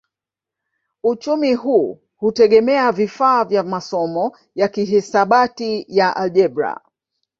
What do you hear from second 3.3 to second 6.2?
vya masomo ya kihisabati ya